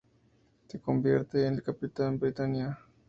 Se 0.67 0.79
convierte 0.79 1.45
en 1.45 1.53
el 1.53 1.61
Capitán 1.61 2.17
Britania. 2.17 2.79